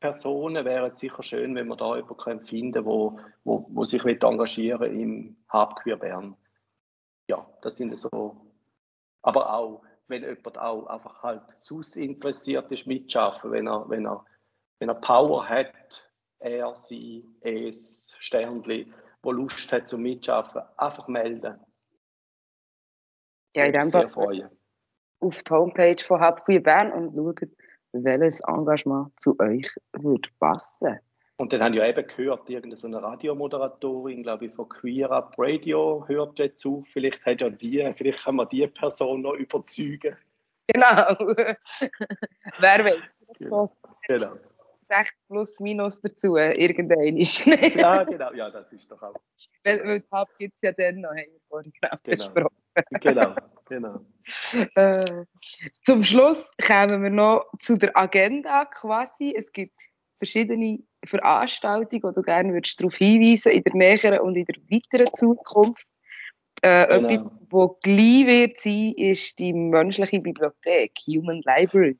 Personen 0.00 0.64
wären 0.64 0.96
sicher 0.96 1.22
schön, 1.22 1.54
wenn 1.54 1.68
wir 1.68 1.76
da 1.76 1.96
jemanden 1.96 2.46
finden 2.46 2.84
wo, 2.84 3.18
wo, 3.44 3.66
wo 3.70 3.84
sich 3.84 4.04
engagieren 4.04 4.98
im 4.98 5.36
Habqueer 5.48 5.96
Bern. 5.96 6.36
Ja, 7.28 7.46
das 7.62 7.76
sind 7.76 7.96
so. 7.98 8.36
Aber 9.22 9.52
auch, 9.52 9.82
wenn 10.06 10.22
jemand 10.22 10.58
auch 10.58 10.86
einfach 10.86 11.22
halt 11.22 11.42
sus 11.56 11.96
interessiert 11.96 12.70
ist, 12.70 12.86
mitschaffen, 12.86 13.50
wenn 13.50 13.66
er, 13.66 13.88
wenn 13.88 14.06
er, 14.06 14.24
wenn 14.78 14.88
er 14.88 14.94
Power 14.94 15.48
hat, 15.48 16.10
er, 16.38 16.78
sie, 16.78 17.28
es, 17.40 18.06
Sternli, 18.20 18.92
wo 19.22 19.32
Lust 19.32 19.70
hat 19.72 19.88
zum 19.88 20.02
Mitschaffen, 20.02 20.62
einfach 20.76 21.08
melden. 21.08 21.58
Ja, 23.56 23.64
in 23.64 23.72
dem 23.72 23.90
Fall 23.90 24.50
auf 25.20 25.42
die 25.42 25.52
Homepage 25.52 26.02
von 26.02 26.20
Habqueer 26.20 26.62
Bern 26.62 26.92
und 26.92 27.16
schauen, 27.16 27.56
welches 28.04 28.40
Engagement 28.40 29.18
zu 29.18 29.38
euch 29.38 29.68
würde 29.92 30.28
passen. 30.38 30.98
Und 31.40 31.52
dann 31.52 31.62
haben 31.62 31.74
ja 31.74 31.86
eben 31.86 32.04
gehört, 32.04 32.50
irgendeine 32.50 33.00
Radiomoderatorin, 33.00 34.24
glaube 34.24 34.46
ich, 34.46 34.54
von 34.54 34.68
Queer 34.68 35.10
Up 35.12 35.34
Radio 35.38 36.04
hört 36.08 36.38
jetzt 36.40 36.58
zu. 36.60 36.84
Vielleicht 36.92 37.24
hat 37.24 37.40
ja 37.40 37.48
die, 37.48 37.92
vielleicht 37.96 38.24
kann 38.24 38.36
man 38.36 38.48
die 38.48 38.66
Person 38.66 39.22
noch 39.22 39.34
überzeugen. 39.34 40.16
Genau. 40.66 41.16
Wer 42.58 42.84
weiß. 42.84 42.98
Genau. 43.38 43.70
genau. 44.08 44.32
60 44.88 45.28
plus 45.28 45.60
minus 45.60 46.00
dazu, 46.00 46.36
irgendein 46.36 47.16
ist. 47.18 47.46
ja, 47.46 48.02
genau. 48.04 48.32
Ja, 48.32 48.50
das 48.50 48.72
ist 48.72 48.90
doch 48.90 49.00
auch. 49.02 49.14
Weil, 49.62 49.84
weil 49.84 50.04
Hub 50.10 50.28
gibt 50.38 50.56
es 50.56 50.62
ja 50.62 50.72
dann 50.72 51.00
noch, 51.00 51.10
haben 51.10 51.18
wir 51.18 51.40
vorhin 51.48 51.72
genau, 52.02 52.38
genau. 53.00 53.34
Genau. 53.68 54.00
Äh, 54.74 55.24
zum 55.84 56.02
Schluss 56.02 56.52
kommen 56.66 57.02
wir 57.02 57.10
noch 57.10 57.46
zu 57.58 57.76
der 57.76 57.96
Agenda 57.96 58.64
quasi. 58.66 59.34
Es 59.36 59.52
gibt 59.52 59.80
verschiedene 60.18 60.80
Veranstaltungen, 61.04 62.02
wo 62.02 62.10
du 62.10 62.22
gerne 62.22 62.52
würdest 62.52 62.80
darauf 62.80 62.96
hinweisen 62.96 63.52
in 63.52 63.62
der 63.62 63.74
näheren 63.74 64.20
und 64.20 64.36
in 64.36 64.44
der 64.44 64.56
weiteren 64.70 65.12
Zukunft. 65.14 65.86
Äh, 66.62 66.86
genau. 66.88 67.08
Etwas, 67.08 67.32
was 67.50 67.70
gleich 67.82 68.26
wird 68.26 68.60
sein, 68.60 68.92
ist 68.96 69.38
die 69.38 69.52
menschliche 69.52 70.20
Bibliothek, 70.20 70.92
Human 71.06 71.40
Library. 71.44 71.98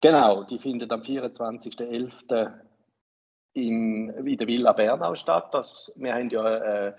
Genau, 0.00 0.44
die 0.44 0.58
findet 0.58 0.90
am 0.92 1.02
24.11. 1.02 2.52
in 3.54 4.36
der 4.36 4.46
Villa 4.46 4.72
Bernau 4.72 5.14
statt. 5.14 5.52
Das, 5.52 5.92
wir 5.96 6.14
haben 6.14 6.30
ja 6.30 6.88
äh, 6.88 6.92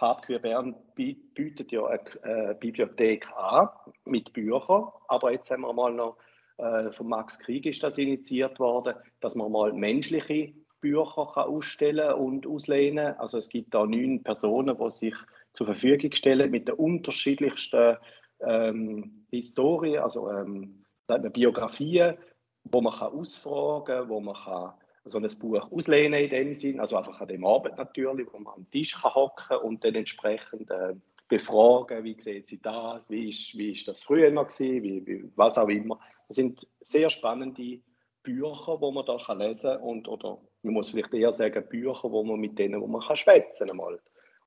Hardqueer 0.00 0.38
Bern 0.38 0.76
bietet 0.94 1.72
ja 1.72 1.86
eine, 1.86 2.54
Bibliothek 2.54 3.28
an 3.36 3.68
mit 4.04 4.32
Büchern, 4.32 4.88
aber 5.08 5.32
jetzt 5.32 5.50
haben 5.50 5.62
wir 5.62 5.72
mal 5.72 5.92
noch 5.92 6.16
äh, 6.58 6.90
von 6.92 7.08
Max 7.08 7.38
Krieg 7.38 7.66
ist 7.66 7.82
das 7.82 7.98
initiiert 7.98 8.58
worden, 8.58 8.94
dass 9.20 9.34
man 9.34 9.50
mal 9.50 9.72
menschliche 9.72 10.52
Bücher 10.80 11.30
kann 11.34 11.48
ausstellen 11.48 12.12
und 12.14 12.46
auslehnen. 12.46 13.16
Also 13.18 13.38
es 13.38 13.48
gibt 13.48 13.74
da 13.74 13.84
neun 13.86 14.22
Personen, 14.22 14.76
die 14.78 14.90
sich 14.90 15.14
zur 15.52 15.66
Verfügung 15.66 16.12
stellen 16.12 16.50
mit 16.50 16.68
der 16.68 16.78
unterschiedlichsten 16.78 17.96
ähm, 18.40 19.26
Historie, 19.30 19.98
also 19.98 20.30
ähm, 20.30 20.84
Biografien, 21.32 22.16
wo 22.64 22.80
man 22.80 22.92
kann 22.92 23.12
ausfragen 23.12 24.08
wo 24.08 24.20
man 24.20 24.34
kann 24.34 24.74
so 25.10 25.18
ein 25.18 25.28
Buch 25.38 25.70
auslehnen 25.70 26.20
in 26.20 26.30
dem 26.30 26.54
Sinn, 26.54 26.80
also 26.80 26.96
einfach 26.96 27.20
an 27.20 27.28
dem 27.28 27.44
Abend 27.44 27.76
natürlich, 27.76 28.28
wo 28.32 28.38
man 28.38 28.54
am 28.54 28.70
Tisch 28.70 28.94
kann 29.00 29.14
hocken 29.14 29.58
und 29.58 29.84
dann 29.84 29.94
entsprechend 29.94 30.70
äh, 30.70 30.94
befragen, 31.28 32.04
wie 32.04 32.20
sieht 32.20 32.48
sie 32.48 32.60
das, 32.60 33.10
wie 33.10 33.28
ist, 33.28 33.56
wie 33.56 33.72
ist 33.72 33.86
das 33.86 34.02
früher 34.02 34.30
noch 34.30 34.48
gewesen, 34.48 34.82
wie, 34.82 35.06
wie, 35.06 35.30
was 35.36 35.58
auch 35.58 35.68
immer. 35.68 36.00
Das 36.26 36.36
sind 36.36 36.66
sehr 36.80 37.10
spannende 37.10 37.80
Bücher, 38.22 38.80
wo 38.80 38.90
man 38.90 39.06
da 39.06 39.18
kann 39.18 39.38
lesen 39.38 39.76
und 39.78 40.08
oder 40.08 40.38
man 40.62 40.74
muss 40.74 40.90
vielleicht 40.90 41.14
eher 41.14 41.32
sagen 41.32 41.68
Bücher, 41.68 42.10
wo 42.10 42.24
man 42.24 42.40
mit 42.40 42.58
denen, 42.58 42.80
wo 42.80 42.86
man 42.86 43.02
kann 43.02 43.16
schwätzen 43.16 43.70
einmal. 43.70 44.00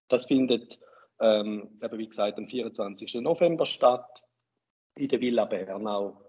Das 0.10 0.25
findet, 0.25 0.80
ähm, 1.20 1.70
wie 1.91 2.08
gesagt, 2.08 2.38
am 2.38 2.48
24. 2.48 3.15
November 3.15 3.65
statt 3.65 4.24
in 4.96 5.08
der 5.08 5.22
Villa 5.22 5.46
Bernau. 5.46 6.22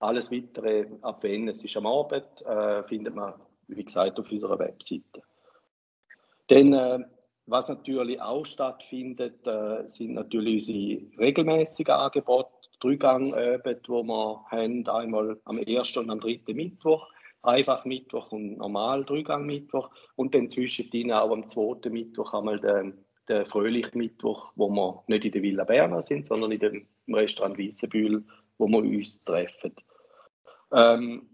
Alles 0.00 0.30
weitere 0.30 0.86
ab 1.02 1.22
wenn 1.22 1.48
es 1.48 1.64
ist 1.64 1.76
am 1.76 1.86
Abend, 1.86 2.42
äh, 2.46 2.84
findet 2.84 3.14
man 3.14 3.34
wie 3.68 3.84
gesagt, 3.84 4.18
auf 4.18 4.30
unserer 4.30 4.58
Webseite. 4.58 5.22
Dann, 6.48 6.72
äh, 6.72 7.04
was 7.46 7.68
natürlich 7.68 8.20
auch 8.20 8.44
stattfindet, 8.44 9.46
äh, 9.46 9.88
sind 9.88 10.14
natürlich 10.14 10.68
unsere 10.68 11.18
regelmäßigen 11.18 11.94
Angebote, 11.94 12.50
Dreigang-Abend, 12.80 13.88
wo 13.88 14.02
wir 14.02 14.44
haben, 14.50 14.86
einmal 14.88 15.40
am 15.44 15.58
ersten 15.58 16.00
und 16.00 16.10
am 16.10 16.20
dritten 16.20 16.56
Mittwoch, 16.56 17.08
einfach 17.42 17.84
Mittwoch 17.84 18.30
und 18.32 18.58
normal 18.58 19.04
Dreigang 19.04 19.46
Mittwoch 19.46 19.90
und 20.16 20.34
dann 20.34 20.48
zwischendrin 20.48 21.12
auch 21.12 21.30
am 21.30 21.46
zweiten 21.46 21.92
Mittwoch 21.92 22.34
einmal 22.34 22.60
den, 22.60 23.04
den 23.28 23.46
Fröhlich 23.46 23.94
Mittwoch, 23.94 24.52
wo 24.54 24.68
wir 24.68 25.02
nicht 25.08 25.24
in 25.24 25.32
der 25.32 25.42
Villa 25.42 25.64
Berna 25.64 26.02
sind, 26.02 26.26
sondern 26.26 26.52
in 26.52 26.60
dem 26.60 26.86
Restaurant 27.08 27.58
Wiesenbühl, 27.58 28.24
wo 28.58 28.68
wir 28.68 28.78
uns 28.78 29.24
treffen. 29.24 29.74
Ähm, 30.72 31.28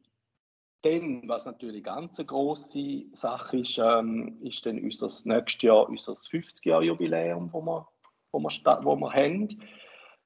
dann, 0.84 1.26
was 1.28 1.46
natürlich 1.46 1.82
ganz 1.82 2.18
eine 2.18 2.26
grosse 2.26 3.04
Sache 3.12 3.58
ist, 3.58 3.78
ähm, 3.78 4.38
ist 4.42 4.66
dann 4.66 4.82
unser 4.82 5.06
nächstes 5.24 5.62
Jahr 5.62 5.88
unser 5.88 6.12
50-Jahr-Jubiläum, 6.12 7.52
wo 7.52 7.62
wir, 7.62 7.88
wo 8.32 8.38
wir, 8.40 8.50
wo 8.82 8.96
wir 8.96 9.12
haben. 9.12 9.62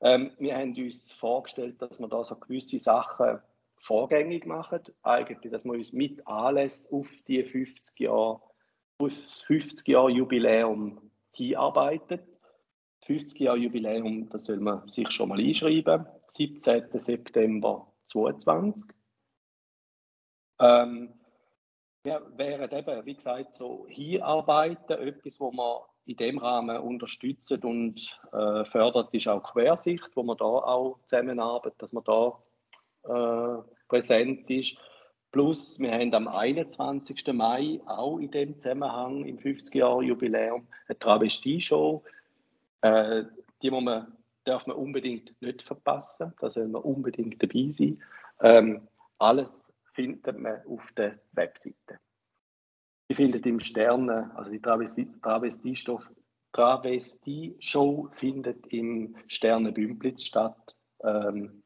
Ähm, 0.00 0.32
wir 0.38 0.56
haben 0.56 0.74
uns 0.74 1.12
vorgestellt, 1.12 1.80
dass 1.80 2.00
wir 2.00 2.08
da 2.08 2.24
so 2.24 2.36
gewisse 2.36 2.78
Sachen 2.78 3.38
vorgängig 3.76 4.46
machen, 4.46 4.80
eigentlich, 5.02 5.52
dass 5.52 5.64
wir 5.64 5.72
uns 5.72 5.92
mit 5.92 6.26
alles 6.26 6.90
auf 6.92 7.22
die 7.28 7.44
50 7.44 8.00
Jahre, 8.00 8.40
auf 8.98 9.12
das 9.16 9.42
50 9.42 9.86
Jahr 9.86 10.10
Jubiläum 10.10 11.10
hinarbeiten. 11.32 12.18
Das 12.98 13.06
50 13.06 13.40
Jahr 13.40 13.56
Jubiläum, 13.56 14.28
das 14.30 14.46
soll 14.46 14.58
man 14.58 14.88
sich 14.88 15.10
schon 15.10 15.28
mal 15.28 15.38
einschreiben, 15.38 16.06
17. 16.26 16.88
September 16.94 17.92
2022. 18.06 18.97
Ähm, 20.60 21.12
ja, 22.04 22.20
wären 22.36 22.70
eben, 22.70 23.06
wie 23.06 23.14
gesagt, 23.14 23.54
so 23.54 23.86
hinarbeiten, 23.88 24.98
etwas, 24.98 25.40
wo 25.40 25.50
man 25.50 25.82
in 26.06 26.16
dem 26.16 26.38
Rahmen 26.38 26.78
unterstützt 26.78 27.52
und 27.64 28.18
äh, 28.32 28.64
fördert, 28.64 29.12
ist 29.12 29.28
auch 29.28 29.42
Quersicht, 29.42 30.08
wo 30.14 30.22
man 30.22 30.38
da 30.38 30.44
auch 30.44 30.98
zusammenarbeitet, 31.06 31.82
dass 31.82 31.92
man 31.92 32.04
da 32.04 32.38
äh, 33.04 33.62
präsent 33.88 34.48
ist. 34.48 34.78
Plus, 35.30 35.78
wir 35.78 35.92
haben 35.92 36.14
am 36.14 36.28
21. 36.28 37.34
Mai 37.34 37.80
auch 37.84 38.18
in 38.18 38.30
dem 38.30 38.58
Zusammenhang 38.58 39.26
im 39.26 39.38
50-Jahr-Jubiläum 39.38 40.66
eine 40.88 40.98
Travestie-Show. 40.98 42.02
Äh, 42.80 43.24
die 43.60 43.70
man, 43.70 44.16
darf 44.44 44.66
man 44.66 44.76
unbedingt 44.76 45.34
nicht 45.42 45.62
verpassen, 45.62 46.32
da 46.40 46.48
soll 46.48 46.68
man 46.68 46.82
unbedingt 46.82 47.42
dabei 47.42 47.70
sein. 47.72 48.02
Ähm, 48.40 48.88
alles 49.18 49.74
findet 49.98 50.38
man 50.38 50.64
auf 50.64 50.92
der 50.92 51.18
Webseite. 51.32 51.98
Die 53.10 53.14
findet 53.14 53.44
im 53.46 53.58
Sterne, 53.58 54.30
also 54.36 54.52
die 54.52 54.60
Travestie-Show 54.60 56.00
Travestie 56.52 57.58
findet 58.12 58.66
im 58.68 59.16
Sterne 59.26 59.72
Bümplitz 59.72 60.22
statt. 60.22 60.76
Ähm, 61.02 61.64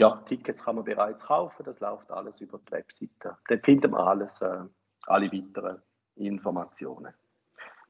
ja, 0.00 0.16
Tickets 0.26 0.64
kann 0.64 0.74
man 0.74 0.84
bereits 0.84 1.24
kaufen, 1.24 1.62
das 1.64 1.78
läuft 1.78 2.10
alles 2.10 2.40
über 2.40 2.58
die 2.58 2.72
Webseite. 2.72 3.38
Dort 3.48 3.64
findet 3.64 3.92
man 3.92 4.00
alles, 4.00 4.42
äh, 4.42 4.64
alle 5.06 5.32
weiteren 5.32 5.80
Informationen. 6.16 7.14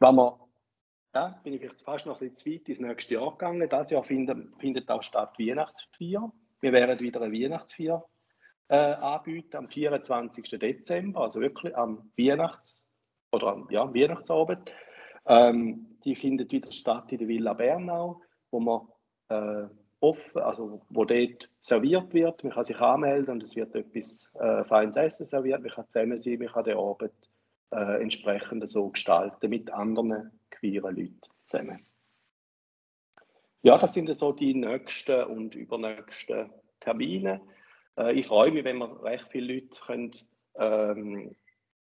Wenn 0.01 0.15
man, 0.15 0.35
ja, 1.15 1.41
bin 1.43 1.55
ich 1.55 1.61
vielleicht 1.61 1.81
fast 1.81 2.05
noch 2.05 2.21
ein 2.21 2.29
bisschen 2.29 2.37
zu 2.37 2.51
weit 2.51 2.69
ins 2.69 2.81
nächste 2.81 3.15
Jahr 3.15 3.31
gegangen. 3.31 3.67
Das 3.71 3.91
Jahr 3.91 4.05
findet, 4.05 4.55
findet 4.61 4.91
auch 4.91 5.03
statt 5.03 5.39
Weihnachtsfeier. 5.39 6.31
Wir 6.61 6.73
werden 6.73 7.01
wieder 7.01 7.23
eine 7.23 7.33
Weihnachtsfeier 7.33 8.07
äh, 8.69 8.77
anbieten 8.77 9.57
am 9.57 9.69
24. 9.69 10.59
Dezember, 10.59 11.21
also 11.23 11.41
wirklich 11.41 11.77
am 11.77 12.11
Weihnachts- 12.17 12.87
oder 13.33 13.49
am 13.49 13.69
ja, 13.71 13.93
Weihnachtsabend. 13.95 14.71
Ähm, 15.27 15.99
die 16.05 16.15
findet 16.15 16.53
wieder 16.53 16.73
statt 16.73 17.11
in 17.13 17.19
der 17.19 17.29
Villa 17.29 17.53
Bernau, 17.53 18.23
wo 18.51 18.61
man 18.61 18.89
äh, 19.29 19.69
offen, 20.01 20.41
also 20.41 20.83
wo 20.89 21.05
dort 21.05 21.51
serviert 21.61 22.15
wird. 22.15 22.45
Man 22.45 22.53
kann 22.53 22.65
sich 22.65 22.79
anmelden 22.79 23.35
und 23.35 23.43
es 23.43 23.57
wird 23.57 23.75
etwas 23.75 24.29
äh, 24.35 24.65
feines 24.65 24.97
Essen 24.97 25.27
serviert. 25.27 25.63
Man 25.63 25.71
kann 25.71 25.89
zusammen 25.89 26.19
sein, 26.19 26.39
man 26.39 26.49
kann 26.49 26.65
den 26.65 26.79
Abend 26.79 27.13
äh, 27.73 28.03
entsprechend 28.03 28.69
so 28.69 28.91
gestalten 28.91 29.51
mit 29.51 29.73
anderen 29.73 30.39
queeren 30.51 30.97
Leuten 30.97 31.21
zusammen. 31.47 31.85
Ja, 33.63 33.79
das 33.79 33.95
sind 33.95 34.15
so 34.15 34.33
die 34.33 34.55
nächsten 34.55 35.25
und 35.25 35.57
übernächsten 35.57 36.51
Termine. 36.79 37.41
Äh, 37.99 38.19
ich 38.19 38.27
freue 38.27 38.51
mich, 38.51 38.65
wenn 38.65 38.79
wir 38.79 39.03
recht 39.03 39.29
viele 39.31 39.55
Leute 39.55 39.81
können, 39.85 40.13
ähm, 40.57 41.37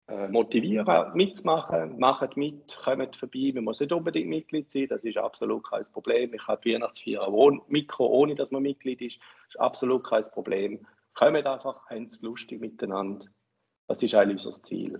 äh, 0.07 0.27
motivieren, 0.27 0.87
mitzumachen. 1.15 1.97
Macht 1.97 2.37
mit, 2.37 2.77
kommt 2.83 3.15
vorbei. 3.15 3.51
Man 3.55 3.63
muss 3.63 3.79
nicht 3.79 3.91
unbedingt 3.91 4.29
Mitglied 4.29 4.69
sein, 4.69 4.87
das 4.87 5.03
ist 5.03 5.17
absolut 5.17 5.67
kein 5.67 5.83
Problem. 5.91 6.33
Ich 6.33 6.47
habe 6.47 6.69
Weihnachtsfeier 6.69 7.27
ohne 7.27 7.61
Mikro, 7.67 8.05
ohne 8.05 8.35
dass 8.35 8.51
man 8.51 8.61
Mitglied 8.61 9.01
ist. 9.01 9.19
Das 9.19 9.55
ist 9.55 9.59
absolut 9.59 10.03
kein 10.03 10.23
Problem. 10.31 10.85
Kommt 11.15 11.47
einfach, 11.47 11.89
haben 11.89 12.05
es 12.05 12.21
lustig 12.21 12.59
miteinander. 12.59 13.25
Das 13.87 14.03
ist 14.03 14.13
eigentlich 14.13 14.45
unser 14.45 14.63
Ziel. 14.63 14.99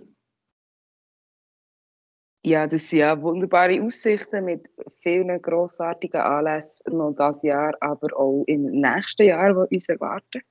Ja, 2.42 2.66
das 2.66 2.88
sind 2.88 3.00
ja 3.00 3.20
wunderbare 3.20 3.82
Aussichten 3.82 4.44
mit 4.44 4.70
vielen 5.02 5.42
grossartigen 5.42 6.20
Anlässen 6.20 6.96
noch 6.96 7.12
dieses 7.12 7.42
Jahr, 7.42 7.74
aber 7.80 8.16
auch 8.16 8.44
im 8.46 8.66
nächsten 8.66 9.26
Jahr, 9.26 9.52
die 9.52 9.74
uns 9.74 9.88
erwarten. 9.88 10.42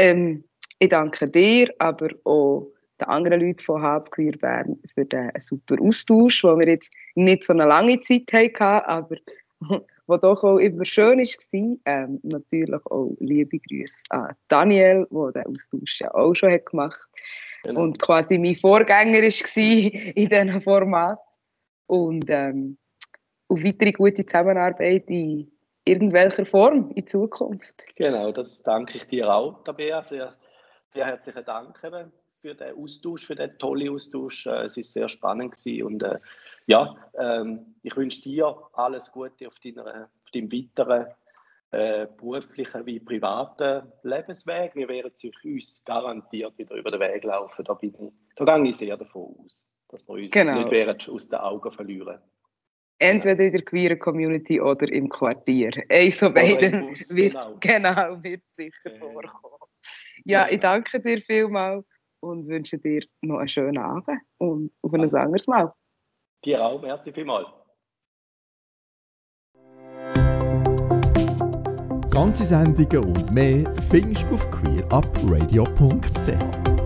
Ähm, 0.00 0.44
ich 0.78 0.88
danke 0.88 1.28
dir, 1.28 1.68
aber 1.78 2.08
auch 2.24 2.72
den 3.00 3.08
anderen 3.08 3.40
Leuten 3.40 3.62
von 3.62 3.82
Halbqueer 3.82 4.32
Bern 4.32 4.78
für 4.94 5.04
den 5.04 5.30
super 5.36 5.76
Austausch, 5.80 6.42
wo 6.42 6.58
wir 6.58 6.68
jetzt 6.68 6.92
nicht 7.14 7.44
so 7.44 7.52
eine 7.52 7.66
lange 7.66 8.00
Zeit 8.00 8.32
hatten, 8.32 8.86
aber 8.86 9.16
wo 10.06 10.16
doch 10.16 10.42
auch 10.42 10.56
immer 10.56 10.84
schön 10.84 11.18
war. 11.18 11.76
Ähm, 11.84 12.20
natürlich 12.22 12.86
auch 12.86 13.14
liebe 13.20 13.58
Grüße 13.58 14.04
an 14.08 14.34
Daniel, 14.48 15.06
der 15.10 15.44
den 15.44 15.54
Austausch 15.54 16.00
ja 16.00 16.14
auch 16.14 16.34
schon 16.34 16.52
hat 16.52 16.66
gemacht 16.66 17.08
hat 17.12 17.20
genau. 17.62 17.82
und 17.82 18.00
quasi 18.00 18.38
mein 18.38 18.54
Vorgänger 18.54 19.22
war 19.22 19.56
in 20.16 20.28
diesem 20.28 20.60
Format. 20.62 21.18
Und 21.86 22.26
ähm, 22.28 22.78
auf 23.48 23.62
weitere 23.64 23.92
gute 23.92 24.24
Zusammenarbeit 24.24 25.10
in 25.10 25.50
irgendwelcher 25.90 26.46
Form 26.46 26.90
in 26.94 27.06
Zukunft. 27.06 27.84
Genau, 27.96 28.32
das 28.32 28.62
danke 28.62 28.98
ich 28.98 29.04
dir 29.08 29.32
auch, 29.32 29.62
Tabea. 29.64 30.02
Sehr, 30.02 30.34
sehr 30.92 31.06
herzlichen 31.06 31.44
Dank 31.44 31.78
eben 31.84 32.12
für 32.40 32.54
den 32.54 32.74
Austausch, 32.76 33.26
für 33.26 33.34
den 33.34 33.58
tollen 33.58 33.90
Austausch. 33.90 34.46
Äh, 34.46 34.66
es 34.66 34.76
war 34.76 34.84
sehr 34.84 35.08
spannend 35.08 35.54
gewesen. 35.54 35.86
und 35.86 36.02
äh, 36.02 36.18
ja, 36.66 36.96
ähm, 37.18 37.74
ich 37.82 37.96
wünsche 37.96 38.22
dir 38.22 38.56
alles 38.72 39.10
Gute 39.12 39.48
auf, 39.48 39.54
deiner, 39.58 40.08
auf 40.24 40.30
deinem 40.32 40.52
weiteren 40.52 41.06
äh, 41.72 42.06
beruflichen 42.16 42.86
wie 42.86 43.00
privaten 43.00 43.82
Lebensweg. 44.02 44.74
Wir 44.74 44.88
werden 44.88 45.12
sich 45.16 45.34
uns 45.44 45.84
garantiert 45.84 46.56
wieder 46.58 46.74
über 46.74 46.90
den 46.90 47.00
Weg 47.00 47.24
laufen. 47.24 47.64
Da, 47.64 47.74
bin 47.74 47.94
ich, 47.94 48.12
da 48.36 48.58
gehe 48.58 48.70
ich 48.70 48.76
sehr 48.76 48.96
davon 48.96 49.34
aus, 49.44 49.62
dass 49.88 50.06
wir 50.08 50.14
uns 50.14 50.30
genau. 50.30 50.68
nicht 50.68 51.08
aus 51.08 51.28
den 51.28 51.38
Augen 51.38 51.72
verlieren. 51.72 52.18
Entweder 53.02 53.44
in 53.44 53.52
der 53.52 53.62
queeren 53.62 53.98
Community 53.98 54.60
oder 54.60 54.86
im 54.92 55.08
Quartier. 55.08 55.70
Eins 55.88 56.18
von 56.18 56.34
beiden 56.34 56.90
wird, 57.08 57.32
genau. 57.32 57.56
genau. 57.60 58.22
wird 58.22 58.42
sicher 58.48 58.94
äh. 58.94 58.98
vorkommen. 58.98 59.56
Ja, 60.24 60.46
ja, 60.46 60.52
ich 60.52 60.60
danke 60.60 61.00
dir 61.00 61.18
vielmals 61.22 61.86
und 62.20 62.46
wünsche 62.46 62.76
dir 62.78 63.02
noch 63.22 63.38
einen 63.38 63.48
schönen 63.48 63.78
Abend 63.78 64.20
und 64.38 64.70
auf 64.82 64.92
ein 64.92 65.02
anderes 65.02 65.46
Mal. 65.46 65.72
Dir 66.44 66.62
auch, 66.62 66.82
merci 66.82 67.10
vielmals. 67.10 67.46
Ganze 72.10 72.44
Sendungen 72.44 73.16
und 73.16 73.32
mehr 73.32 73.64
findest 73.88 74.26
du 74.28 74.34
auf 74.34 74.50
queerupradio.ch. 74.50 76.79